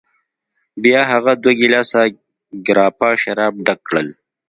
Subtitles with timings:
[0.83, 2.01] بیا هغه دوه ګیلاسه
[2.67, 4.07] ګراپا شراب ډک کړل.